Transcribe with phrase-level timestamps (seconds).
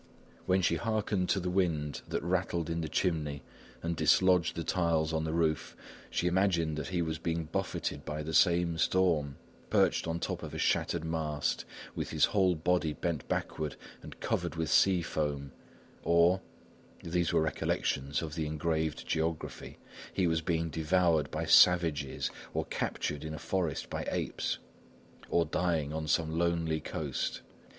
[0.47, 3.43] When she harkened to the wind that rattled in the chimney
[3.83, 5.75] and dislodged the tiles on the roof,
[6.09, 9.35] she imagined that he was being buffeted by the same storm,
[9.69, 14.55] perched on top of a shattered mast, with his whole body bent backward and covered
[14.55, 15.51] with sea foam;
[16.01, 16.41] or,
[17.03, 19.77] these were recollections of the engraved geography
[20.11, 24.57] he was being devoured by savages, or captured in a forest by apes,
[25.29, 27.43] or dying on some lonely coast.